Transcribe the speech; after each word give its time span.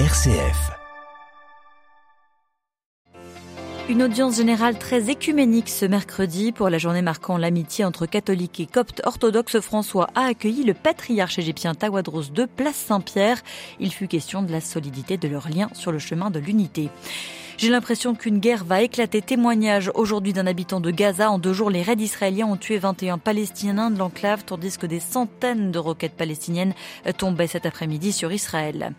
RCF. 0.00 0.72
Une 3.88 4.02
audience 4.02 4.38
générale 4.38 4.76
très 4.76 5.08
écuménique 5.08 5.68
ce 5.68 5.84
mercredi 5.86 6.50
pour 6.50 6.68
la 6.68 6.78
journée 6.78 7.00
marquant 7.00 7.38
l'amitié 7.38 7.84
entre 7.84 8.06
catholiques 8.06 8.58
et 8.58 8.66
coptes 8.66 9.02
orthodoxes. 9.04 9.60
François 9.60 10.10
a 10.16 10.22
accueilli 10.22 10.64
le 10.64 10.74
patriarche 10.74 11.38
égyptien 11.38 11.76
Tawadros 11.76 12.24
II, 12.36 12.48
place 12.48 12.74
Saint-Pierre. 12.74 13.40
Il 13.78 13.92
fut 13.92 14.08
question 14.08 14.42
de 14.42 14.50
la 14.50 14.60
solidité 14.60 15.16
de 15.16 15.28
leur 15.28 15.48
lien 15.48 15.68
sur 15.74 15.92
le 15.92 16.00
chemin 16.00 16.30
de 16.30 16.40
l'unité. 16.40 16.90
J'ai 17.56 17.70
l'impression 17.70 18.16
qu'une 18.16 18.40
guerre 18.40 18.64
va 18.64 18.82
éclater. 18.82 19.22
Témoignage 19.22 19.90
aujourd'hui 19.94 20.32
d'un 20.32 20.46
habitant 20.46 20.80
de 20.80 20.90
Gaza. 20.90 21.30
En 21.30 21.38
deux 21.38 21.52
jours, 21.52 21.70
les 21.70 21.82
raids 21.82 21.94
israéliens 21.94 22.46
ont 22.46 22.56
tué 22.56 22.78
21 22.78 23.18
Palestiniens 23.18 23.92
de 23.92 23.98
l'enclave, 23.98 24.44
tandis 24.44 24.76
que 24.76 24.86
des 24.86 24.98
centaines 24.98 25.70
de 25.70 25.78
roquettes 25.78 26.16
palestiniennes 26.16 26.74
tombaient 27.16 27.46
cet 27.46 27.64
après-midi 27.64 28.12
sur 28.12 28.32
Israël. 28.32 28.92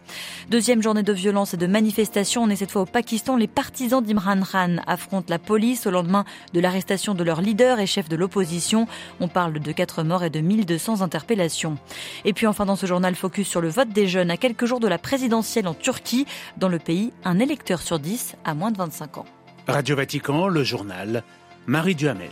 Deuxième 0.49 0.81
journée 0.81 1.03
de 1.03 1.11
violence 1.11 1.53
et 1.53 1.57
de 1.57 1.67
manifestations. 1.67 2.43
On 2.43 2.49
est 2.49 2.55
cette 2.55 2.71
fois 2.71 2.83
au 2.83 2.85
Pakistan. 2.85 3.35
Les 3.35 3.47
partisans 3.47 4.01
d'Imran 4.01 4.41
Khan 4.49 4.77
affrontent 4.87 5.27
la 5.29 5.39
police 5.39 5.85
au 5.85 5.91
lendemain 5.91 6.23
de 6.53 6.61
l'arrestation 6.61 7.13
de 7.13 7.23
leur 7.25 7.41
leader 7.41 7.79
et 7.79 7.87
chef 7.87 8.07
de 8.07 8.15
l'opposition. 8.15 8.87
On 9.19 9.27
parle 9.27 9.59
de 9.59 9.71
quatre 9.73 10.03
morts 10.03 10.23
et 10.23 10.29
de 10.29 10.39
1200 10.39 11.01
interpellations. 11.01 11.77
Et 12.23 12.31
puis 12.31 12.47
enfin 12.47 12.65
dans 12.65 12.77
ce 12.77 12.85
journal, 12.85 13.15
focus 13.15 13.49
sur 13.49 13.59
le 13.59 13.69
vote 13.69 13.89
des 13.89 14.07
jeunes 14.07 14.31
à 14.31 14.37
quelques 14.37 14.65
jours 14.65 14.79
de 14.79 14.87
la 14.87 14.97
présidentielle 14.97 15.67
en 15.67 15.73
Turquie. 15.73 16.25
Dans 16.55 16.69
le 16.69 16.79
pays, 16.79 17.11
un 17.25 17.39
électeur 17.39 17.81
sur 17.81 17.99
dix 17.99 18.35
à 18.45 18.53
moins 18.53 18.71
de 18.71 18.77
25 18.77 19.17
ans. 19.17 19.25
Radio 19.67 19.95
Vatican, 19.95 20.47
le 20.47 20.63
journal, 20.63 21.23
Marie 21.65 21.95
Duhamel. 21.95 22.29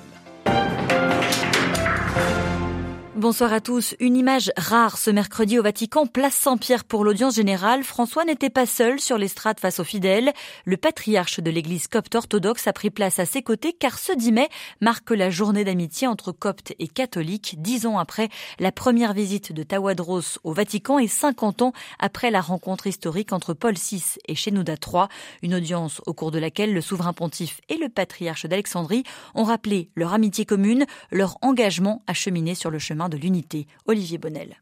Bonsoir 3.23 3.53
à 3.53 3.61
tous. 3.61 3.95
Une 4.01 4.17
image 4.17 4.51
rare 4.57 4.97
ce 4.97 5.09
mercredi 5.09 5.57
au 5.57 5.63
Vatican, 5.63 6.07
place 6.07 6.33
Saint-Pierre 6.33 6.83
pour 6.83 7.05
l'audience 7.05 7.35
générale. 7.35 7.85
François 7.85 8.25
n'était 8.25 8.49
pas 8.49 8.65
seul 8.65 8.99
sur 8.99 9.17
l'estrade 9.17 9.61
face 9.61 9.79
aux 9.79 9.85
fidèles. 9.85 10.33
Le 10.65 10.75
patriarche 10.75 11.39
de 11.39 11.49
l'église 11.49 11.87
copte 11.87 12.15
orthodoxe 12.15 12.67
a 12.67 12.73
pris 12.73 12.89
place 12.89 13.19
à 13.19 13.25
ses 13.25 13.41
côtés 13.41 13.71
car 13.71 13.97
ce 13.97 14.11
10 14.11 14.33
mai 14.33 14.49
marque 14.81 15.11
la 15.11 15.29
journée 15.29 15.63
d'amitié 15.63 16.05
entre 16.05 16.33
coptes 16.33 16.73
et 16.79 16.89
catholiques, 16.89 17.55
dix 17.59 17.85
ans 17.85 17.97
après 17.97 18.27
la 18.59 18.73
première 18.73 19.13
visite 19.13 19.53
de 19.53 19.63
Tawadros 19.63 20.39
au 20.43 20.51
Vatican 20.51 20.99
et 20.99 21.07
50 21.07 21.61
ans 21.61 21.71
après 21.99 22.29
la 22.29 22.41
rencontre 22.41 22.87
historique 22.87 23.31
entre 23.31 23.53
Paul 23.53 23.75
VI 23.75 24.03
et 24.27 24.35
Shenouda 24.35 24.73
III. 24.73 25.05
Une 25.43 25.55
audience 25.55 26.01
au 26.07 26.13
cours 26.13 26.31
de 26.31 26.39
laquelle 26.39 26.73
le 26.73 26.81
souverain 26.81 27.13
pontife 27.13 27.61
et 27.69 27.77
le 27.77 27.87
patriarche 27.87 28.47
d'Alexandrie 28.47 29.05
ont 29.33 29.45
rappelé 29.45 29.91
leur 29.95 30.13
amitié 30.13 30.43
commune, 30.43 30.85
leur 31.09 31.37
engagement 31.41 32.03
à 32.05 32.13
cheminer 32.13 32.53
sur 32.53 32.69
le 32.69 32.79
chemin 32.79 33.07
de 33.13 33.17
l'unité. 33.17 33.67
Olivier 33.85 34.17
Bonnel. 34.17 34.57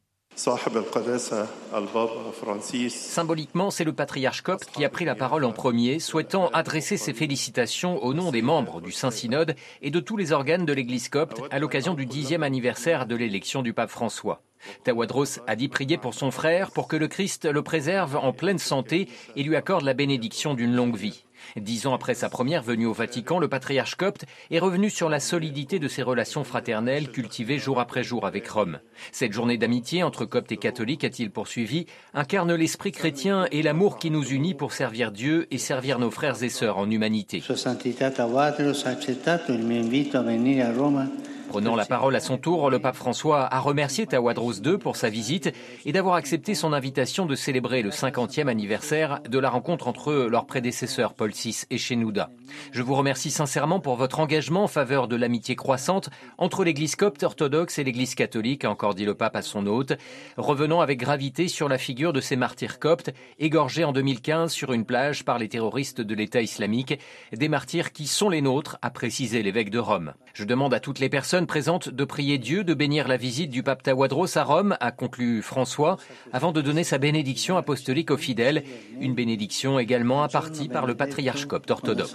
Symboliquement, 2.90 3.72
c'est 3.72 3.84
le 3.84 3.94
patriarche 3.94 4.42
copte 4.42 4.72
qui 4.72 4.86
a 4.86 4.90
pris 4.90 5.06
la 5.06 5.16
parole 5.16 5.44
en 5.44 5.52
premier, 5.52 6.00
souhaitant 6.00 6.50
adresser 6.50 6.98
ses 6.98 7.14
félicitations 7.14 8.04
au 8.04 8.14
nom 8.14 8.32
des 8.32 8.42
membres 8.42 8.82
du 8.82 8.92
Saint-Synode 8.92 9.56
et 9.82 9.92
de 9.92 10.00
tous 10.00 10.18
les 10.18 10.32
organes 10.32 10.66
de 10.66 10.74
l'Église 10.74 11.10
copte 11.10 11.42
à 11.52 11.60
l'occasion 11.60 11.94
du 11.94 12.06
dixième 12.06 12.44
anniversaire 12.44 13.06
de 13.06 13.16
l'élection 13.16 13.62
du 13.62 13.74
pape 13.74 13.90
François. 13.90 14.42
Tawadros 14.84 15.40
a 15.48 15.56
dit 15.56 15.68
prier 15.68 15.98
pour 15.98 16.14
son 16.14 16.32
frère 16.32 16.72
pour 16.72 16.88
que 16.88 16.96
le 16.96 17.08
Christ 17.08 17.46
le 17.46 17.62
préserve 17.62 18.16
en 18.16 18.32
pleine 18.32 18.60
santé 18.60 19.10
et 19.36 19.44
lui 19.44 19.56
accorde 19.56 19.84
la 19.84 19.94
bénédiction 19.94 20.54
d'une 20.54 20.74
longue 20.74 20.98
vie. 20.98 21.26
Dix 21.56 21.88
ans 21.88 21.94
après 21.94 22.14
sa 22.14 22.30
première 22.30 22.64
venue 22.64 22.86
au 22.86 22.94
Vatican, 22.94 23.40
le 23.40 23.48
patriarche 23.48 23.96
copte 23.96 24.26
est 24.50 24.60
revenu 24.60 24.90
sur 24.90 25.10
la 25.10 25.20
solidité 25.20 25.80
de 25.80 25.88
ses 25.88 26.04
relations 26.04 26.44
fraternelles 26.44 27.12
cultivées 27.12 27.58
jour 27.58 27.80
après 27.80 28.04
jour 28.04 28.26
avec 28.26 28.48
Rome. 28.48 28.80
Cette 29.12 29.34
journée 29.34 29.58
d'amitié 29.58 30.04
entre 30.04 30.26
coptes 30.26 30.52
et 30.52 30.58
catholiques, 30.58 31.04
a-t-il 31.04 31.32
poursuivi, 31.32 31.86
incarne 32.14 32.54
l'esprit 32.54 32.92
chrétien 32.92 33.48
et 33.52 33.62
l'amour 33.62 33.98
qui 33.98 34.12
nous 34.12 34.28
unit 34.28 34.54
pour 34.54 34.74
servir 34.74 35.12
Dieu 35.12 35.48
et 35.52 35.58
servir 35.58 36.00
nos 36.00 36.12
frères 36.12 36.44
et 36.44 36.50
sœurs 36.50 36.78
en 36.78 36.90
humanité. 36.90 37.42
Prenant 41.52 41.76
la 41.76 41.86
parole 41.86 42.16
à 42.16 42.22
son 42.22 42.38
tour, 42.38 42.70
le 42.70 42.80
pape 42.80 42.96
François 42.96 43.54
a 43.54 43.60
remercié 43.60 44.08
Tawadros 44.08 44.62
II 44.64 44.78
pour 44.78 44.96
sa 44.96 45.10
visite 45.10 45.54
et 45.86 45.92
d'avoir 45.92 46.16
accepté 46.16 46.56
son 46.56 46.72
invitation 46.72 47.26
de 47.26 47.36
célébrer 47.36 47.82
le 47.82 47.90
50e 47.90 48.48
anniversaire 48.48 49.20
de 49.28 49.38
la 49.38 49.50
rencontre 49.50 49.90
entre 49.90 50.14
leurs 50.14 50.46
prédécesseurs 50.46 51.14
Paul 51.14 51.32
VI 51.32 51.64
et 51.70 51.78
Shenouda. 51.78 52.30
Je 52.72 52.82
vous 52.82 52.96
remercie 52.96 53.32
sincèrement 53.32 53.82
pour 53.82 53.98
votre 53.98 54.22
engagement 54.22 54.64
en 54.64 54.70
faveur 54.70 55.10
de 55.10 55.18
l'amitié 55.18 55.58
croissante 55.58 56.10
entre 56.38 56.64
l'Église 56.64 56.96
copte 56.96 57.22
orthodoxe 57.24 57.80
et 57.80 57.84
l'Église 57.84 58.16
catholique, 58.16 58.64
a 58.64 58.70
encore 58.70 58.96
dit 58.96 59.04
le 59.04 59.16
pape 59.16 59.36
à 59.36 59.42
son 59.42 59.68
hôte, 59.68 59.92
revenant 60.38 60.80
avec 60.80 61.00
gravité 61.00 61.50
sur 61.50 61.68
la 61.68 61.78
figure 61.78 62.14
de 62.14 62.22
ces 62.22 62.38
martyrs 62.38 62.80
coptes, 62.80 63.12
égorgés 63.40 63.84
en 63.84 63.92
2015 63.92 64.54
sur 64.54 64.72
une 64.72 64.86
plage 64.86 65.26
par 65.26 65.38
les 65.38 65.50
terroristes 65.50 66.00
de 66.00 66.16
l'État 66.16 66.42
islamique, 66.42 66.98
des 67.34 67.50
martyrs 67.50 67.92
qui 67.92 68.08
sont 68.08 68.30
les 68.30 68.42
nôtres, 68.42 68.78
a 68.82 68.90
précisé 68.90 69.44
l'évêque 69.44 69.70
de 69.70 69.80
Rome. 69.80 70.14
Je 70.34 70.46
demande 70.46 70.74
à 70.74 70.80
toutes 70.80 71.00
les 71.00 71.10
personnes 71.10 71.41
présente 71.46 71.90
de 71.90 72.04
prier 72.04 72.38
Dieu, 72.38 72.64
de 72.64 72.74
bénir 72.74 73.08
la 73.08 73.18
visite 73.18 73.50
du 73.50 73.64
pape 73.64 73.84
Tawadros 73.84 74.38
à 74.38 74.44
Rome, 74.44 74.78
a 74.80 74.92
conclu 74.92 75.42
François, 75.42 75.98
avant 76.34 76.52
de 76.52 76.62
donner 76.62 76.84
sa 76.84 76.98
bénédiction 76.98 77.58
apostolique 77.58 78.12
aux 78.12 78.18
fidèles, 78.18 78.64
une 79.00 79.14
bénédiction 79.14 79.80
également 79.80 80.24
impartie 80.24 80.68
par 80.68 80.86
le 80.86 80.96
patriarche 80.96 81.46
copte 81.46 81.72
orthodoxe. 81.72 82.14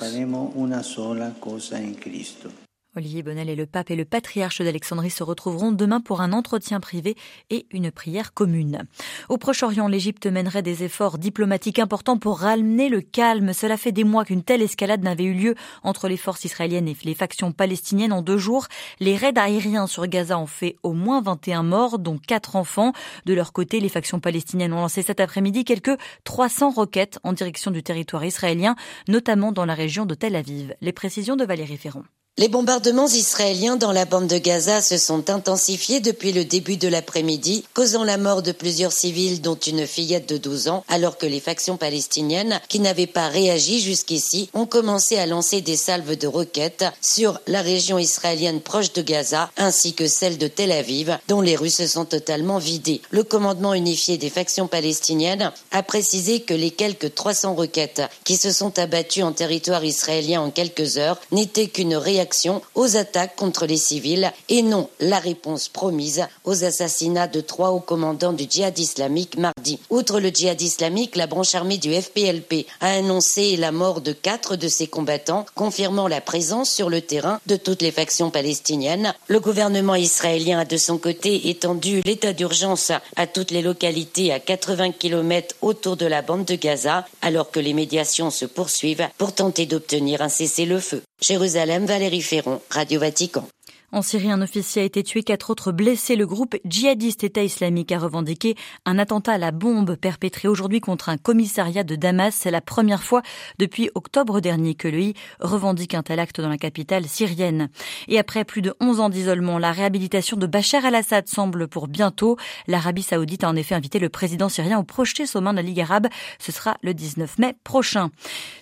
Olivier 2.96 3.22
Bonnel 3.22 3.50
et 3.50 3.56
le 3.56 3.66
pape 3.66 3.90
et 3.90 3.96
le 3.96 4.06
patriarche 4.06 4.62
d'Alexandrie 4.62 5.10
se 5.10 5.22
retrouveront 5.22 5.70
demain 5.70 6.00
pour 6.00 6.22
un 6.22 6.32
entretien 6.32 6.80
privé 6.80 7.14
et 7.50 7.66
une 7.70 7.90
prière 7.90 8.32
commune. 8.32 8.84
Au 9.28 9.36
Proche-Orient, 9.36 9.86
l'Égypte 9.86 10.26
mènerait 10.26 10.62
des 10.62 10.82
efforts 10.82 11.18
diplomatiques 11.18 11.78
importants 11.78 12.16
pour 12.16 12.38
ramener 12.38 12.88
le 12.88 13.02
calme. 13.02 13.52
Cela 13.52 13.76
fait 13.76 13.92
des 13.92 14.04
mois 14.04 14.24
qu'une 14.24 14.42
telle 14.42 14.62
escalade 14.62 15.02
n'avait 15.02 15.24
eu 15.24 15.34
lieu 15.34 15.54
entre 15.82 16.08
les 16.08 16.16
forces 16.16 16.44
israéliennes 16.44 16.88
et 16.88 16.96
les 17.04 17.14
factions 17.14 17.52
palestiniennes 17.52 18.12
en 18.12 18.22
deux 18.22 18.38
jours. 18.38 18.66
Les 18.98 19.16
raids 19.16 19.36
aériens 19.36 19.86
sur 19.86 20.06
Gaza 20.06 20.38
ont 20.38 20.46
fait 20.46 20.76
au 20.82 20.92
moins 20.92 21.20
21 21.20 21.62
morts, 21.64 21.98
dont 21.98 22.18
4 22.18 22.56
enfants. 22.56 22.92
De 23.26 23.34
leur 23.34 23.52
côté, 23.52 23.80
les 23.80 23.90
factions 23.90 24.20
palestiniennes 24.20 24.72
ont 24.72 24.80
lancé 24.80 25.02
cet 25.02 25.20
après-midi 25.20 25.64
quelques 25.64 25.98
300 26.24 26.70
roquettes 26.70 27.18
en 27.24 27.34
direction 27.34 27.70
du 27.70 27.82
territoire 27.82 28.24
israélien, 28.24 28.74
notamment 29.08 29.52
dans 29.52 29.66
la 29.66 29.74
région 29.74 30.06
de 30.06 30.14
Tel 30.14 30.34
Aviv. 30.34 30.74
Les 30.80 30.92
précisions 30.92 31.36
de 31.36 31.44
Valérie 31.44 31.76
Ferron. 31.76 32.02
Les 32.38 32.48
bombardements 32.48 33.08
israéliens 33.08 33.76
dans 33.76 33.92
la 33.92 34.04
bande 34.04 34.26
de 34.26 34.36
Gaza 34.36 34.82
se 34.82 34.98
sont 34.98 35.30
intensifiés 35.30 36.00
depuis 36.00 36.32
le 36.32 36.44
début 36.44 36.76
de 36.76 36.86
l'après-midi, 36.86 37.64
causant 37.72 38.04
la 38.04 38.18
mort 38.18 38.42
de 38.42 38.52
plusieurs 38.52 38.92
civils, 38.92 39.40
dont 39.40 39.54
une 39.54 39.86
fillette 39.86 40.28
de 40.28 40.36
12 40.36 40.68
ans, 40.68 40.84
alors 40.88 41.16
que 41.16 41.24
les 41.24 41.40
factions 41.40 41.78
palestiniennes, 41.78 42.60
qui 42.68 42.78
n'avaient 42.78 43.06
pas 43.06 43.28
réagi 43.28 43.80
jusqu'ici, 43.80 44.50
ont 44.52 44.66
commencé 44.66 45.16
à 45.16 45.24
lancer 45.24 45.62
des 45.62 45.78
salves 45.78 46.14
de 46.14 46.26
roquettes 46.26 46.84
sur 47.00 47.40
la 47.46 47.62
région 47.62 47.98
israélienne 47.98 48.60
proche 48.60 48.92
de 48.92 49.00
Gaza, 49.00 49.50
ainsi 49.56 49.94
que 49.94 50.06
celle 50.06 50.36
de 50.36 50.46
Tel 50.46 50.72
Aviv, 50.72 51.18
dont 51.28 51.40
les 51.40 51.56
rues 51.56 51.70
se 51.70 51.86
sont 51.86 52.04
totalement 52.04 52.58
vidées. 52.58 53.00
Le 53.12 53.24
commandement 53.24 53.72
unifié 53.72 54.18
des 54.18 54.28
factions 54.28 54.68
palestiniennes 54.68 55.52
a 55.70 55.82
précisé 55.82 56.40
que 56.40 56.52
les 56.52 56.70
quelques 56.70 57.14
300 57.14 57.54
roquettes 57.54 58.02
qui 58.24 58.36
se 58.36 58.52
sont 58.52 58.78
abattues 58.78 59.22
en 59.22 59.32
territoire 59.32 59.86
israélien 59.86 60.42
en 60.42 60.50
quelques 60.50 60.98
heures 60.98 61.18
n'étaient 61.32 61.68
qu'une 61.68 61.96
réaction 61.96 62.25
aux 62.74 62.96
attaques 62.96 63.36
contre 63.36 63.66
les 63.66 63.76
civils 63.76 64.32
et 64.48 64.62
non 64.62 64.88
la 65.00 65.18
réponse 65.18 65.68
promise 65.68 66.26
aux 66.44 66.64
assassinats 66.64 67.28
de 67.28 67.40
trois 67.40 67.70
hauts 67.70 67.80
commandants 67.80 68.32
du 68.32 68.46
djihad 68.48 68.78
islamique 68.78 69.36
mardi. 69.36 69.78
Outre 69.90 70.20
le 70.20 70.30
djihad 70.30 70.60
islamique, 70.60 71.16
la 71.16 71.26
branche 71.26 71.54
armée 71.54 71.78
du 71.78 71.92
FPLP 71.92 72.66
a 72.80 72.92
annoncé 72.92 73.56
la 73.56 73.72
mort 73.72 74.00
de 74.00 74.12
quatre 74.12 74.56
de 74.56 74.68
ses 74.68 74.86
combattants, 74.86 75.46
confirmant 75.54 76.08
la 76.08 76.20
présence 76.20 76.70
sur 76.70 76.90
le 76.90 77.00
terrain 77.00 77.40
de 77.46 77.56
toutes 77.56 77.82
les 77.82 77.92
factions 77.92 78.30
palestiniennes. 78.30 79.14
Le 79.28 79.40
gouvernement 79.40 79.94
israélien 79.94 80.60
a 80.60 80.64
de 80.64 80.76
son 80.76 80.98
côté 80.98 81.48
étendu 81.48 82.02
l'état 82.04 82.32
d'urgence 82.32 82.92
à 83.16 83.26
toutes 83.26 83.50
les 83.50 83.62
localités 83.62 84.32
à 84.32 84.40
80 84.40 84.92
km 84.92 85.54
autour 85.62 85.96
de 85.96 86.06
la 86.06 86.22
bande 86.22 86.44
de 86.44 86.54
Gaza, 86.54 87.06
alors 87.22 87.50
que 87.50 87.60
les 87.60 87.72
médiations 87.72 88.30
se 88.30 88.44
poursuivent 88.44 89.08
pour 89.18 89.32
tenter 89.34 89.66
d'obtenir 89.66 90.22
un 90.22 90.28
cessez-le-feu. 90.28 91.02
Jérusalem, 91.20 91.86
Valérie 91.86 92.22
Ferron, 92.22 92.60
Radio 92.70 93.00
Vatican. 93.00 93.48
En 93.92 94.02
Syrie, 94.02 94.32
un 94.32 94.42
officier 94.42 94.82
a 94.82 94.84
été 94.84 95.04
tué, 95.04 95.22
quatre 95.22 95.48
autres 95.48 95.70
blessés. 95.70 96.16
Le 96.16 96.26
groupe 96.26 96.56
djihadiste 96.64 97.22
État 97.22 97.44
islamique 97.44 97.92
a 97.92 98.00
revendiqué 98.00 98.56
un 98.84 98.98
attentat 98.98 99.34
à 99.34 99.38
la 99.38 99.52
bombe 99.52 99.94
perpétré 99.94 100.48
aujourd'hui 100.48 100.80
contre 100.80 101.08
un 101.08 101.16
commissariat 101.16 101.84
de 101.84 101.94
Damas. 101.94 102.34
C'est 102.34 102.50
la 102.50 102.60
première 102.60 103.04
fois 103.04 103.22
depuis 103.58 103.90
octobre 103.94 104.40
dernier 104.40 104.74
que 104.74 104.88
le 104.88 105.00
I 105.00 105.14
revendique 105.38 105.94
un 105.94 106.02
tel 106.02 106.18
acte 106.18 106.40
dans 106.40 106.48
la 106.48 106.58
capitale 106.58 107.06
syrienne. 107.06 107.68
Et 108.08 108.18
après 108.18 108.44
plus 108.44 108.60
de 108.60 108.74
11 108.80 108.98
ans 108.98 109.08
d'isolement, 109.08 109.56
la 109.56 109.70
réhabilitation 109.70 110.36
de 110.36 110.48
Bachar 110.48 110.84
al-Assad 110.84 111.28
semble 111.28 111.68
pour 111.68 111.86
bientôt. 111.86 112.36
L'Arabie 112.66 113.04
saoudite 113.04 113.44
a 113.44 113.48
en 113.48 113.54
effet 113.54 113.76
invité 113.76 114.00
le 114.00 114.08
président 114.08 114.48
syrien 114.48 114.80
au 114.80 114.84
projeté 114.84 115.26
sommet 115.26 115.52
de 115.52 115.56
la 115.56 115.62
Ligue 115.62 115.80
arabe. 115.80 116.08
Ce 116.40 116.50
sera 116.50 116.76
le 116.82 116.92
19 116.92 117.38
mai 117.38 117.54
prochain. 117.62 118.10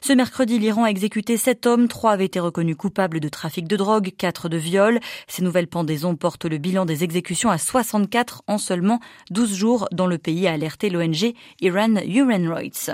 Ce 0.02 0.12
mercredi, 0.12 0.58
l'Iran 0.58 0.84
a 0.84 0.88
exécuté 0.88 1.38
sept 1.38 1.64
hommes. 1.64 1.88
Trois 1.88 2.12
avaient 2.12 2.26
été 2.26 2.40
reconnus 2.40 2.76
coupables 2.76 3.20
de 3.20 3.28
trafic 3.30 3.66
de 3.66 3.76
drogue, 3.76 4.12
quatre 4.18 4.50
de 4.50 4.58
viol. 4.58 5.00
Ces 5.26 5.42
nouvelles 5.42 5.68
pendaisons 5.68 6.16
portent 6.16 6.44
le 6.44 6.58
bilan 6.58 6.84
des 6.84 7.04
exécutions 7.04 7.50
à 7.50 7.58
64 7.58 8.42
en 8.46 8.58
seulement 8.58 9.00
12 9.30 9.54
jours 9.54 9.88
dans 9.92 10.06
le 10.06 10.18
pays, 10.18 10.46
a 10.46 10.52
alerté 10.52 10.90
l'ONG 10.90 11.34
Iran 11.60 11.96
Human 12.06 12.48
Rights. 12.48 12.90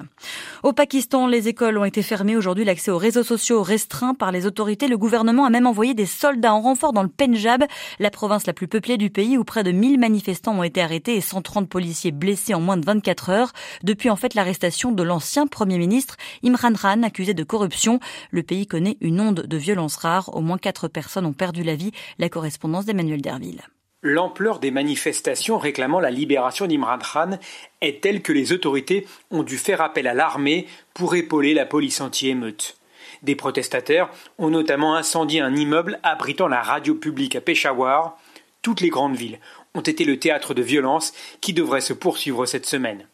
Au 0.62 0.72
Pakistan, 0.72 1.26
les 1.26 1.48
écoles 1.48 1.78
ont 1.78 1.84
été 1.84 2.02
fermées 2.02 2.36
aujourd'hui. 2.36 2.64
L'accès 2.64 2.90
aux 2.90 2.98
réseaux 2.98 3.22
sociaux 3.22 3.62
restreint 3.62 4.14
par 4.14 4.32
les 4.32 4.46
autorités. 4.46 4.88
Le 4.88 4.98
gouvernement 4.98 5.44
a 5.44 5.50
même 5.50 5.66
envoyé 5.66 5.94
des 5.94 6.06
soldats 6.06 6.54
en 6.54 6.60
renfort 6.60 6.92
dans 6.92 7.02
le 7.02 7.08
Punjab, 7.08 7.64
la 7.98 8.10
province 8.10 8.46
la 8.46 8.52
plus 8.52 8.68
peuplée 8.68 8.96
du 8.96 9.10
pays 9.10 9.38
où 9.38 9.44
près 9.44 9.62
de 9.62 9.72
1000 9.72 9.98
manifestants 9.98 10.58
ont 10.58 10.62
été 10.62 10.82
arrêtés 10.82 11.16
et 11.16 11.20
130 11.20 11.68
policiers 11.68 12.12
blessés 12.12 12.54
en 12.54 12.60
moins 12.60 12.76
de 12.76 12.84
24 12.84 13.30
heures. 13.30 13.52
Depuis 13.82 14.10
en 14.10 14.16
fait 14.16 14.34
l'arrestation 14.34 14.92
de 14.92 15.02
l'ancien 15.02 15.46
premier 15.46 15.78
ministre 15.78 16.16
Imran 16.44 16.72
Khan 16.74 17.02
accusé 17.02 17.34
de 17.34 17.44
corruption. 17.44 18.00
Le 18.30 18.42
pays 18.42 18.66
connaît 18.66 18.96
une 19.00 19.20
onde 19.20 19.46
de 19.46 19.56
violence 19.56 19.96
rare. 19.96 20.34
Au 20.34 20.40
moins 20.40 20.58
quatre 20.58 20.88
personnes 20.88 21.26
ont 21.26 21.32
perdu 21.32 21.62
la 21.62 21.74
vie. 21.74 21.92
La 22.18 22.28
correspondance 22.28 22.86
d'Emmanuel 22.86 23.22
Derville. 23.22 23.62
L'ampleur 24.02 24.60
des 24.60 24.70
manifestations 24.70 25.58
réclamant 25.58 26.00
la 26.00 26.10
libération 26.10 26.66
d'Imran 26.66 26.98
Khan 26.98 27.38
est 27.82 28.02
telle 28.02 28.22
que 28.22 28.32
les 28.32 28.52
autorités 28.52 29.06
ont 29.30 29.42
dû 29.42 29.58
faire 29.58 29.82
appel 29.82 30.06
à 30.06 30.14
l'armée 30.14 30.66
pour 30.94 31.14
épauler 31.14 31.52
la 31.52 31.66
police 31.66 32.00
anti-émeute. 32.00 32.76
Des 33.22 33.34
protestataires 33.34 34.08
ont 34.38 34.48
notamment 34.48 34.94
incendié 34.94 35.40
un 35.40 35.54
immeuble 35.54 36.00
abritant 36.02 36.48
la 36.48 36.62
radio 36.62 36.94
publique 36.94 37.36
à 37.36 37.42
Peshawar. 37.42 38.18
Toutes 38.62 38.80
les 38.80 38.88
grandes 38.88 39.16
villes 39.16 39.38
ont 39.74 39.82
été 39.82 40.04
le 40.04 40.18
théâtre 40.18 40.54
de 40.54 40.62
violences 40.62 41.12
qui 41.42 41.52
devraient 41.52 41.82
se 41.82 41.92
poursuivre 41.92 42.46
cette 42.46 42.66
semaine. 42.66 43.06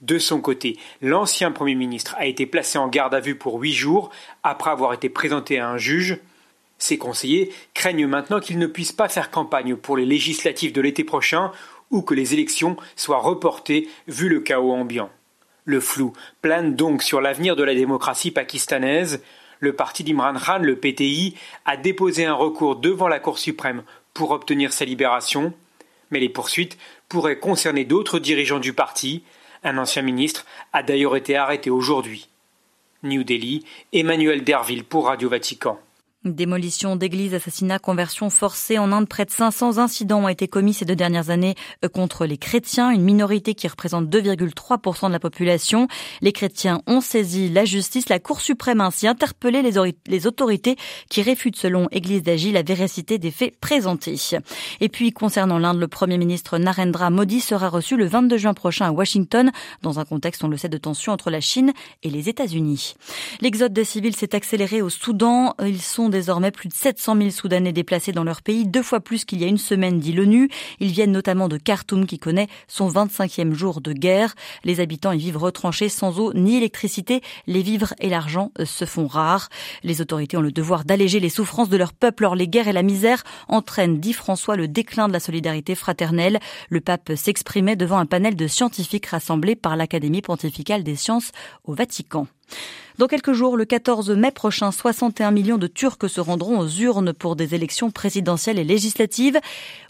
De 0.00 0.18
son 0.18 0.40
côté, 0.40 0.78
l'ancien 1.02 1.52
Premier 1.52 1.74
ministre 1.74 2.14
a 2.18 2.26
été 2.26 2.46
placé 2.46 2.78
en 2.78 2.88
garde 2.88 3.14
à 3.14 3.20
vue 3.20 3.36
pour 3.36 3.60
huit 3.60 3.72
jours 3.72 4.10
après 4.42 4.70
avoir 4.70 4.94
été 4.94 5.10
présenté 5.10 5.58
à 5.58 5.68
un 5.68 5.76
juge. 5.76 6.18
Ses 6.84 6.98
conseillers 6.98 7.50
craignent 7.72 8.06
maintenant 8.06 8.40
qu'il 8.40 8.58
ne 8.58 8.66
puisse 8.66 8.92
pas 8.92 9.08
faire 9.08 9.30
campagne 9.30 9.74
pour 9.74 9.96
les 9.96 10.04
législatives 10.04 10.74
de 10.74 10.82
l'été 10.82 11.02
prochain 11.02 11.50
ou 11.90 12.02
que 12.02 12.12
les 12.12 12.34
élections 12.34 12.76
soient 12.94 13.20
reportées 13.20 13.88
vu 14.06 14.28
le 14.28 14.40
chaos 14.40 14.70
ambiant. 14.70 15.08
Le 15.64 15.80
flou 15.80 16.12
plane 16.42 16.76
donc 16.76 17.02
sur 17.02 17.22
l'avenir 17.22 17.56
de 17.56 17.62
la 17.62 17.74
démocratie 17.74 18.32
pakistanaise. 18.32 19.22
Le 19.60 19.72
parti 19.72 20.04
d'Imran 20.04 20.34
Khan, 20.34 20.58
le 20.58 20.76
PTI, 20.76 21.34
a 21.64 21.78
déposé 21.78 22.26
un 22.26 22.34
recours 22.34 22.76
devant 22.76 23.08
la 23.08 23.18
Cour 23.18 23.38
suprême 23.38 23.82
pour 24.12 24.32
obtenir 24.32 24.70
sa 24.74 24.84
libération, 24.84 25.54
mais 26.10 26.20
les 26.20 26.28
poursuites 26.28 26.76
pourraient 27.08 27.38
concerner 27.38 27.86
d'autres 27.86 28.18
dirigeants 28.18 28.60
du 28.60 28.74
parti. 28.74 29.24
Un 29.62 29.78
ancien 29.78 30.02
ministre 30.02 30.44
a 30.74 30.82
d'ailleurs 30.82 31.16
été 31.16 31.34
arrêté 31.34 31.70
aujourd'hui. 31.70 32.28
New 33.04 33.24
Delhi, 33.24 33.64
Emmanuel 33.94 34.44
Derville 34.44 34.84
pour 34.84 35.06
Radio 35.06 35.30
Vatican. 35.30 35.80
Démolition 36.24 36.96
d'églises, 36.96 37.34
assassinats, 37.34 37.78
conversion 37.78 38.30
forcée. 38.30 38.78
En 38.78 38.92
Inde, 38.92 39.06
près 39.06 39.26
de 39.26 39.30
500 39.30 39.76
incidents 39.76 40.24
ont 40.24 40.28
été 40.28 40.48
commis 40.48 40.72
ces 40.72 40.86
deux 40.86 40.96
dernières 40.96 41.28
années 41.28 41.54
euh, 41.84 41.88
contre 41.90 42.24
les 42.24 42.38
chrétiens, 42.38 42.88
une 42.88 43.02
minorité 43.02 43.54
qui 43.54 43.68
représente 43.68 44.06
2,3% 44.06 45.08
de 45.08 45.12
la 45.12 45.18
population. 45.18 45.86
Les 46.22 46.32
chrétiens 46.32 46.80
ont 46.86 47.02
saisi 47.02 47.50
la 47.50 47.66
justice. 47.66 48.08
La 48.08 48.20
Cour 48.20 48.40
suprême 48.40 48.80
ainsi 48.80 49.06
interpellé 49.06 49.60
les, 49.60 50.26
autorités 50.26 50.76
qui 51.10 51.20
réfutent, 51.20 51.56
selon 51.56 51.88
Église 51.90 52.22
d'Agile, 52.22 52.54
la 52.54 52.62
véracité 52.62 53.18
des 53.18 53.30
faits 53.30 53.60
présentés. 53.60 54.16
Et 54.80 54.88
puis, 54.88 55.12
concernant 55.12 55.58
l'Inde, 55.58 55.78
le 55.78 55.88
Premier 55.88 56.16
ministre 56.16 56.56
Narendra 56.56 57.10
Modi 57.10 57.42
sera 57.42 57.68
reçu 57.68 57.98
le 57.98 58.06
22 58.06 58.38
juin 58.38 58.54
prochain 58.54 58.86
à 58.86 58.92
Washington, 58.92 59.52
dans 59.82 60.00
un 60.00 60.06
contexte, 60.06 60.42
on 60.42 60.48
le 60.48 60.56
sait, 60.56 60.70
de 60.70 60.78
tension 60.78 61.12
entre 61.12 61.28
la 61.28 61.42
Chine 61.42 61.74
et 62.02 62.08
les 62.08 62.30
États-Unis. 62.30 62.94
L'exode 63.42 63.74
des 63.74 63.84
civils 63.84 64.16
s'est 64.16 64.34
accéléré 64.34 64.80
au 64.80 64.88
Soudan. 64.88 65.54
Ils 65.62 65.82
sont 65.82 66.13
désormais 66.14 66.50
plus 66.50 66.68
de 66.68 66.74
700 66.74 67.16
000 67.16 67.30
Soudanais 67.30 67.72
déplacés 67.72 68.12
dans 68.12 68.24
leur 68.24 68.40
pays, 68.40 68.66
deux 68.66 68.82
fois 68.82 69.00
plus 69.00 69.26
qu'il 69.26 69.40
y 69.40 69.44
a 69.44 69.46
une 69.46 69.58
semaine, 69.58 69.98
dit 69.98 70.12
l'ONU. 70.12 70.48
Ils 70.80 70.92
viennent 70.92 71.12
notamment 71.12 71.48
de 71.48 71.58
Khartoum 71.58 72.06
qui 72.06 72.18
connaît 72.18 72.48
son 72.68 72.88
25e 72.88 73.52
jour 73.52 73.82
de 73.82 73.92
guerre. 73.92 74.34
Les 74.64 74.80
habitants 74.80 75.12
y 75.12 75.18
vivent 75.18 75.36
retranchés 75.36 75.90
sans 75.90 76.18
eau 76.18 76.32
ni 76.32 76.56
électricité. 76.56 77.20
Les 77.46 77.60
vivres 77.60 77.92
et 78.00 78.08
l'argent 78.08 78.52
euh, 78.58 78.64
se 78.64 78.86
font 78.86 79.06
rares. 79.06 79.48
Les 79.82 80.00
autorités 80.00 80.36
ont 80.36 80.42
le 80.42 80.52
devoir 80.52 80.84
d'alléger 80.84 81.20
les 81.20 81.28
souffrances 81.28 81.68
de 81.68 81.76
leur 81.76 81.92
peuple. 81.92 82.24
Or, 82.24 82.36
les 82.36 82.48
guerres 82.48 82.68
et 82.68 82.72
la 82.72 82.82
misère 82.82 83.24
entraînent, 83.48 84.00
dit 84.00 84.12
François, 84.12 84.56
le 84.56 84.68
déclin 84.68 85.08
de 85.08 85.12
la 85.12 85.20
solidarité 85.20 85.74
fraternelle. 85.74 86.38
Le 86.70 86.80
pape 86.80 87.12
s'exprimait 87.14 87.76
devant 87.76 87.98
un 87.98 88.06
panel 88.06 88.36
de 88.36 88.46
scientifiques 88.46 89.06
rassemblés 89.06 89.56
par 89.56 89.76
l'Académie 89.76 90.22
pontificale 90.22 90.84
des 90.84 90.96
sciences 90.96 91.32
au 91.64 91.74
Vatican. 91.74 92.26
Dans 92.96 93.08
quelques 93.08 93.32
jours, 93.32 93.56
le 93.56 93.64
14 93.64 94.10
mai 94.10 94.30
prochain, 94.30 94.70
61 94.70 95.32
millions 95.32 95.58
de 95.58 95.66
Turcs 95.66 96.08
se 96.08 96.20
rendront 96.20 96.60
aux 96.60 96.68
urnes 96.68 97.12
pour 97.12 97.34
des 97.34 97.56
élections 97.56 97.90
présidentielles 97.90 98.60
et 98.60 98.62
législatives. 98.62 99.40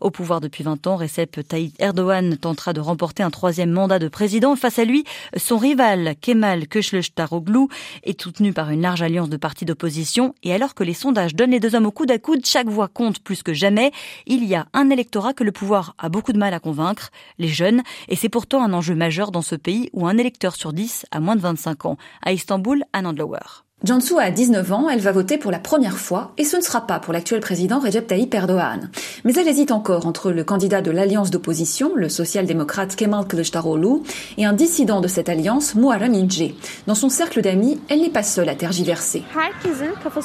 Au 0.00 0.10
pouvoir 0.10 0.40
depuis 0.40 0.64
20 0.64 0.86
ans, 0.86 0.96
Recep 0.96 1.46
Tayyip 1.46 1.74
Erdogan 1.78 2.38
tentera 2.38 2.72
de 2.72 2.80
remporter 2.80 3.22
un 3.22 3.28
troisième 3.28 3.70
mandat 3.70 3.98
de 3.98 4.08
président. 4.08 4.56
Face 4.56 4.78
à 4.78 4.86
lui, 4.86 5.04
son 5.36 5.58
rival 5.58 6.14
Kemal 6.18 6.66
Kılıçdaroğlu 6.66 7.68
est 8.04 8.22
soutenu 8.22 8.54
par 8.54 8.70
une 8.70 8.80
large 8.80 9.02
alliance 9.02 9.28
de 9.28 9.36
partis 9.36 9.66
d'opposition. 9.66 10.34
Et 10.42 10.54
alors 10.54 10.74
que 10.74 10.82
les 10.82 10.94
sondages 10.94 11.34
donnent 11.34 11.50
les 11.50 11.60
deux 11.60 11.74
hommes 11.74 11.84
au 11.84 11.90
coude 11.90 12.10
à 12.10 12.18
coude, 12.18 12.46
chaque 12.46 12.68
voix 12.68 12.88
compte 12.88 13.18
plus 13.18 13.42
que 13.42 13.52
jamais. 13.52 13.92
Il 14.24 14.46
y 14.46 14.54
a 14.54 14.64
un 14.72 14.88
électorat 14.88 15.34
que 15.34 15.44
le 15.44 15.52
pouvoir 15.52 15.94
a 15.98 16.08
beaucoup 16.08 16.32
de 16.32 16.38
mal 16.38 16.54
à 16.54 16.58
convaincre, 16.58 17.10
les 17.38 17.48
jeunes. 17.48 17.82
Et 18.08 18.16
c'est 18.16 18.30
pourtant 18.30 18.64
un 18.64 18.72
enjeu 18.72 18.94
majeur 18.94 19.30
dans 19.30 19.42
ce 19.42 19.56
pays 19.56 19.90
où 19.92 20.06
un 20.06 20.16
électeur 20.16 20.56
sur 20.56 20.72
dix 20.72 21.04
a 21.10 21.20
moins 21.20 21.36
de 21.36 21.42
25 21.42 21.84
ans. 21.84 21.98
Istanbul, 22.44 22.84
Anand 22.92 23.16
Lower. 23.16 23.63
Jansu 23.84 24.18
a 24.18 24.30
19 24.30 24.72
ans, 24.72 24.88
elle 24.88 25.00
va 25.00 25.12
voter 25.12 25.36
pour 25.36 25.50
la 25.50 25.58
première 25.58 25.98
fois 25.98 26.32
et 26.38 26.44
ce 26.44 26.56
ne 26.56 26.62
sera 26.62 26.86
pas 26.86 27.00
pour 27.00 27.12
l'actuel 27.12 27.40
président 27.40 27.80
Recep 27.80 28.06
Tayyip 28.06 28.32
Erdogan. 28.32 28.88
Mais 29.24 29.34
elle 29.34 29.46
hésite 29.46 29.72
encore 29.72 30.06
entre 30.06 30.30
le 30.30 30.42
candidat 30.42 30.80
de 30.80 30.90
l'alliance 30.90 31.30
d'opposition, 31.30 31.92
le 31.94 32.08
social-démocrate 32.08 32.96
Kemal 32.96 33.26
Kılıçdaroğlu, 33.26 34.00
et 34.38 34.46
un 34.46 34.54
dissident 34.54 35.02
de 35.02 35.08
cette 35.08 35.28
alliance, 35.28 35.74
Muharrem 35.74 36.14
İnce. 36.14 36.54
Dans 36.86 36.94
son 36.94 37.10
cercle 37.10 37.42
d'amis, 37.42 37.78
elle 37.90 38.00
n'est 38.00 38.08
pas 38.08 38.22
seule 38.22 38.48
à 38.48 38.54
tergiverser. 38.54 39.22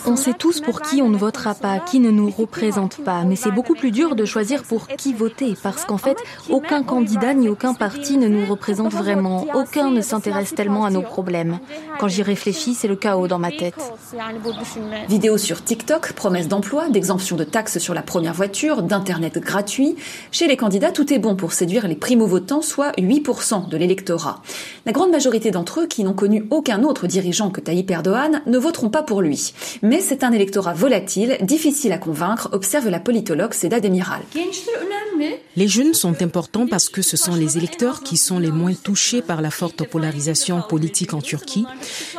On 0.06 0.16
sait 0.16 0.36
tous 0.40 0.62
pour 0.62 0.82
qui 0.82 1.02
on 1.02 1.10
ne 1.10 1.18
votera 1.18 1.54
pas, 1.54 1.80
qui 1.80 2.00
ne 2.00 2.12
nous 2.12 2.30
représente 2.30 3.04
pas, 3.04 3.26
mais 3.26 3.36
c'est 3.36 3.52
beaucoup 3.52 3.76
plus 3.76 3.92
dur 3.92 4.16
de 4.16 4.24
choisir 4.24 4.64
pour 4.64 4.88
qui 4.88 5.12
voter 5.12 5.56
parce 5.62 5.84
qu'en 5.84 5.98
fait, 5.98 6.18
aucun 6.50 6.82
candidat 6.82 7.34
ni 7.34 7.50
aucun 7.50 7.74
parti 7.74 8.18
ne 8.18 8.30
nous 8.30 8.46
représente 8.46 8.94
vraiment, 8.94 9.46
aucun 9.54 9.92
ne 9.92 10.00
s'intéresse 10.00 10.56
tellement 10.56 10.86
à 10.86 10.92
nos 10.92 11.02
problèmes. 11.02 11.60
Quand 12.00 12.08
j'y 12.08 12.24
réfléchis, 12.24 12.74
c'est 12.74 12.88
le 12.88 12.96
chaos 12.96 13.28
dans 13.28 13.38
ma 13.38 13.49
tête. 13.52 13.76
Vidéo 15.08 15.38
sur 15.38 15.64
TikTok, 15.64 16.14
promesse 16.14 16.48
d'emploi, 16.48 16.90
d'exemption 16.90 17.36
de 17.36 17.44
taxes 17.44 17.80
sur 17.80 17.94
la 17.94 18.02
première 18.02 18.34
voiture, 18.34 18.84
d'internet 18.84 19.38
gratuit. 19.40 19.96
Chez 20.32 20.48
les 20.48 20.58
candidats, 20.58 20.92
tout 20.92 21.14
est 21.14 21.20
bon 21.20 21.36
pour 21.36 21.54
séduire 21.54 21.88
les 21.88 21.96
primo-votants, 21.96 22.62
soit 22.62 22.92
8% 22.98 23.70
de 23.70 23.78
l'électorat. 23.78 24.42
La 24.86 24.92
grande 24.92 25.12
majorité 25.12 25.52
d'entre 25.52 25.82
eux, 25.82 25.88
qui 25.88 26.04
n'ont 26.04 26.14
connu 26.14 26.46
aucun 26.50 26.84
autre 26.84 27.08
dirigeant 27.08 27.50
que 27.50 27.62
Tayyip 27.62 27.90
Erdogan, 27.92 28.42
ne 28.46 28.58
voteront 28.58 28.90
pas 28.90 29.04
pour 29.04 29.22
lui. 29.22 29.54
Mais 29.82 30.02
c'est 30.02 30.24
un 30.24 30.32
électorat 30.32 30.74
volatile, 30.74 31.38
difficile 31.42 31.92
à 31.92 31.98
convaincre, 31.98 32.50
observe 32.52 32.90
la 32.90 33.00
politologue 33.00 33.54
Seda 33.54 33.80
Demiral. 33.80 34.22
Les 35.60 35.68
jeunes 35.68 35.94
sont 35.94 36.22
importants 36.22 36.68
parce 36.68 36.88
que 36.88 37.02
ce 37.02 37.18
sont 37.18 37.36
les 37.36 37.58
électeurs 37.58 38.02
qui 38.02 38.16
sont 38.16 38.40
les 38.40 38.50
moins 38.50 38.74
touchés 38.74 39.22
par 39.22 39.42
la 39.42 39.52
forte 39.52 39.86
polarisation 39.86 40.62
politique 40.62 41.14
en 41.14 41.20
Turquie. 41.20 41.66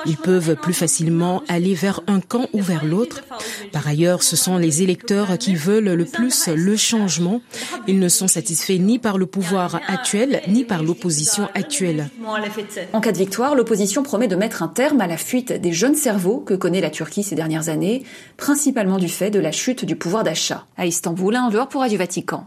Ils 0.04 0.18
peuvent 0.18 0.56
plus 0.56 0.74
facilement 0.74 1.42
aller 1.48 1.72
vers 1.72 2.02
un 2.06 2.20
camp 2.20 2.48
ou 2.52 2.60
vers 2.60 2.84
l'autre. 2.84 3.22
Par 3.72 3.88
ailleurs, 3.88 4.22
ce 4.22 4.36
sont 4.36 4.58
les 4.58 4.82
électeurs 4.82 5.38
qui 5.38 5.54
veulent 5.54 5.88
le 5.88 6.04
plus 6.04 6.48
le 6.48 6.76
changement. 6.76 7.40
Ils 7.88 7.98
ne 7.98 8.10
sont 8.10 8.28
satisfaits 8.28 8.78
ni 8.78 8.98
par 8.98 9.16
le 9.16 9.24
pouvoir 9.24 9.80
actuel, 9.88 10.42
ni 10.46 10.64
par 10.64 10.82
l'opposition 10.82 11.48
actuelle. 11.54 12.10
En 12.92 13.00
cas 13.00 13.12
de 13.12 13.16
victoire, 13.16 13.54
l'opposition 13.54 14.02
promet 14.02 14.28
de 14.28 14.36
mettre 14.36 14.62
un 14.62 14.68
terme 14.68 15.00
à 15.00 15.06
la 15.06 15.16
fuite 15.16 15.50
des 15.50 15.72
jeunes 15.72 15.94
cerveaux 15.94 16.40
que 16.40 16.52
connaît 16.52 16.82
la 16.82 16.90
Turquie 16.90 17.22
ces 17.22 17.36
dernières 17.36 17.70
années, 17.70 18.02
principalement 18.36 18.98
du 18.98 19.08
fait 19.08 19.30
de 19.30 19.40
la 19.40 19.50
chute 19.50 19.86
du 19.86 19.96
pouvoir 19.96 20.24
d'achat. 20.24 20.66
À 20.76 20.84
Istanbul, 20.84 21.38
en 21.38 21.48
dehors 21.48 21.70
pour 21.70 21.80
Radio 21.80 21.96
Vatican. 21.96 22.44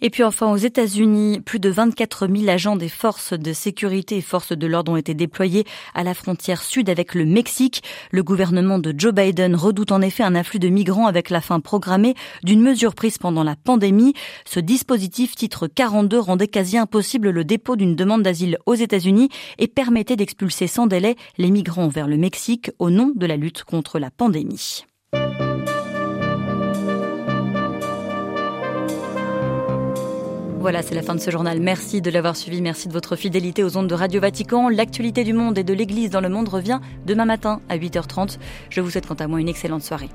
Et 0.00 0.10
puis 0.10 0.22
enfin 0.22 0.50
aux 0.50 0.56
États-Unis, 0.56 1.40
plus 1.40 1.58
de 1.58 1.68
24 1.68 2.28
000 2.28 2.48
agents 2.48 2.76
des 2.76 2.88
forces 2.88 3.32
de 3.32 3.52
sécurité 3.52 4.16
et 4.16 4.20
forces 4.20 4.52
de 4.52 4.66
l'ordre 4.66 4.92
ont 4.92 4.96
été 4.96 5.14
déployés 5.14 5.64
à 5.94 6.04
la 6.04 6.14
frontière 6.14 6.62
sud 6.62 6.88
avec 6.88 7.14
le 7.14 7.24
Mexique. 7.24 7.82
Le 8.10 8.22
gouvernement 8.22 8.78
de 8.78 8.94
Joe 8.96 9.12
Biden 9.12 9.56
redoute 9.56 9.92
en 9.92 10.00
effet 10.00 10.22
un 10.22 10.34
afflux 10.34 10.58
de 10.60 10.68
migrants 10.68 11.06
avec 11.06 11.30
la 11.30 11.40
fin 11.40 11.60
programmée 11.60 12.14
d'une 12.44 12.62
mesure 12.62 12.94
prise 12.94 13.18
pendant 13.18 13.42
la 13.42 13.56
pandémie. 13.56 14.14
Ce 14.44 14.60
dispositif 14.60 15.34
titre 15.34 15.66
42 15.66 16.18
rendait 16.18 16.48
quasi 16.48 16.78
impossible 16.78 17.30
le 17.30 17.44
dépôt 17.44 17.76
d'une 17.76 17.96
demande 17.96 18.22
d'asile 18.22 18.58
aux 18.66 18.74
États-Unis 18.74 19.28
et 19.58 19.68
permettait 19.68 20.16
d'expulser 20.16 20.66
sans 20.66 20.86
délai 20.86 21.16
les 21.38 21.50
migrants 21.50 21.88
vers 21.88 22.06
le 22.06 22.16
Mexique 22.16 22.70
au 22.78 22.90
nom 22.90 23.12
de 23.14 23.26
la 23.26 23.36
lutte 23.36 23.64
contre 23.64 23.98
la 23.98 24.10
pandémie. 24.10 24.84
Voilà, 30.60 30.82
c'est 30.82 30.96
la 30.96 31.02
fin 31.02 31.14
de 31.14 31.20
ce 31.20 31.30
journal. 31.30 31.60
Merci 31.60 32.02
de 32.02 32.10
l'avoir 32.10 32.36
suivi. 32.36 32.60
Merci 32.60 32.88
de 32.88 32.92
votre 32.92 33.14
fidélité 33.14 33.62
aux 33.62 33.76
ondes 33.76 33.86
de 33.86 33.94
Radio 33.94 34.20
Vatican. 34.20 34.68
L'actualité 34.68 35.22
du 35.22 35.32
monde 35.32 35.56
et 35.56 35.62
de 35.62 35.72
l'Église 35.72 36.10
dans 36.10 36.20
le 36.20 36.28
monde 36.28 36.48
revient 36.48 36.80
demain 37.06 37.26
matin 37.26 37.60
à 37.68 37.78
8h30. 37.78 38.38
Je 38.68 38.80
vous 38.80 38.90
souhaite 38.90 39.06
quant 39.06 39.14
à 39.14 39.28
moi 39.28 39.40
une 39.40 39.48
excellente 39.48 39.82
soirée. 39.82 40.08